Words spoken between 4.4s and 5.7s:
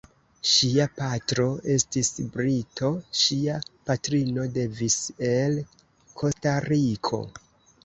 devenis el